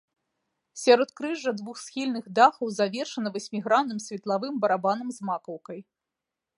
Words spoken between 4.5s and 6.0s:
барабанам з макаўкай.